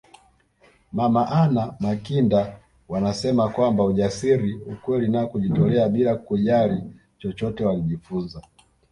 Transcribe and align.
Mama 0.93 1.29
Anna 1.31 1.75
Makinda 1.79 2.59
wanasema 2.89 3.49
kwamba 3.49 3.83
ujasiri 3.83 4.53
ukweli 4.53 5.07
na 5.07 5.25
kujitolea 5.25 5.89
bila 5.89 6.15
kujali 6.15 6.83
chochote 7.17 7.65
walijifunza 7.65 8.41